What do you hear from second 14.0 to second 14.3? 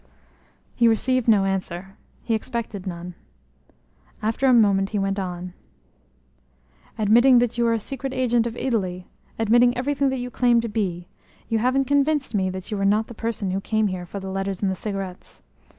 for